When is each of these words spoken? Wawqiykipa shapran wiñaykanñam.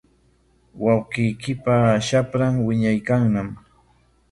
Wawqiykipa 0.83 1.75
shapran 2.07 2.53
wiñaykanñam. 2.65 3.49